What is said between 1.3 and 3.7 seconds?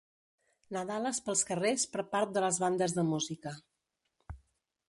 carrers per part de les bandes de música.